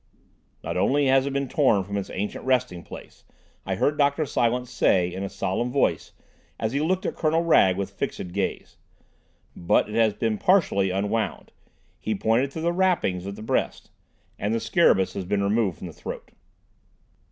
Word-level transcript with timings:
"Not 0.63 0.77
only 0.77 1.05
has 1.05 1.27
it 1.27 1.33
been 1.33 1.47
torn 1.47 1.83
from 1.83 1.95
its 1.95 2.09
ancient 2.09 2.43
resting 2.43 2.81
place," 2.81 3.23
I 3.67 3.75
heard 3.75 3.99
Dr. 3.99 4.25
Silence 4.25 4.71
saying 4.71 5.11
in 5.11 5.21
a 5.21 5.29
solemn 5.29 5.69
voice 5.71 6.11
as 6.59 6.71
he 6.71 6.79
looked 6.81 7.05
at 7.05 7.15
Colonel 7.15 7.43
Wragge 7.43 7.77
with 7.77 7.91
fixed 7.91 8.31
gaze, 8.31 8.77
"but 9.55 9.87
it 9.89 9.93
has 9.93 10.15
been 10.15 10.39
partially 10.39 10.89
unwound,"—he 10.89 12.15
pointed 12.15 12.49
to 12.49 12.61
the 12.61 12.73
wrappings 12.73 13.27
of 13.27 13.35
the 13.35 13.43
breast,—"and—the 13.43 14.59
scarabaeus 14.59 15.13
has 15.13 15.25
been 15.25 15.43
removed 15.43 15.77
from 15.77 15.85
the 15.85 15.93
throat." 15.93 16.31